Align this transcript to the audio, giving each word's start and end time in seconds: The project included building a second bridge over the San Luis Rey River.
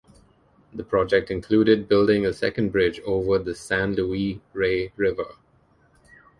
The 0.73 0.83
project 0.83 1.29
included 1.29 1.87
building 1.87 2.25
a 2.25 2.33
second 2.33 2.71
bridge 2.71 2.99
over 3.01 3.37
the 3.37 3.53
San 3.53 3.93
Luis 3.93 4.39
Rey 4.51 4.91
River. 4.95 5.35